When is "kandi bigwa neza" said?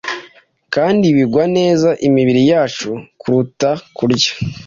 0.73-1.89